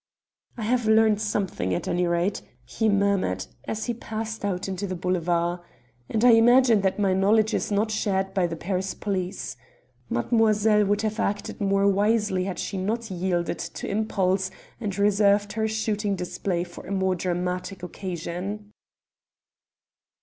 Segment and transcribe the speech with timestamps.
[0.57, 4.95] "I have learned something, at any rate," he murmured as he passed out into the
[4.95, 5.59] Boulevard,
[6.09, 9.57] "and I imagine that my knowledge is not shared by the Paris police.
[10.09, 15.67] Mademoiselle would have acted more wisely had she not yielded to impulse, and reserved her
[15.67, 18.71] shooting display for a more dramatic occasion."